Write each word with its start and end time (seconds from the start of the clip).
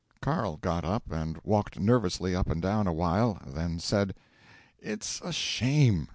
Carl 0.19 0.57
got 0.57 0.83
up, 0.83 1.11
and 1.11 1.37
walked 1.43 1.79
nervously 1.79 2.35
up 2.35 2.49
and 2.49 2.59
down 2.59 2.87
a 2.87 2.91
while, 2.91 3.39
then 3.45 3.77
said: 3.77 4.15
'"It's 4.81 5.21
a 5.21 5.31
shame! 5.31 6.07